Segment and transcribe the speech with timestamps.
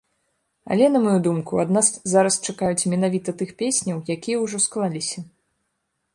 [0.75, 5.19] Але, на маю думку, ад нас зараз чакаюць менавіта тых песняў, якія ўжо склаліся.